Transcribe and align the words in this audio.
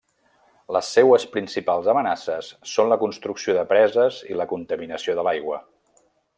Les 0.75 0.87
seues 0.95 1.25
principals 1.35 1.89
amenaces 1.93 2.49
són 2.71 2.91
la 2.95 2.99
construcció 3.03 3.57
de 3.61 3.67
preses 3.75 4.21
i 4.33 4.41
la 4.41 4.51
contaminació 4.55 5.19
de 5.21 5.29
l'aigua. 5.29 5.65